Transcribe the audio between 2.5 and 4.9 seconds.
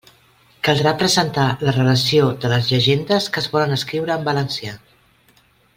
les llegendes que es volen escriure en valencià.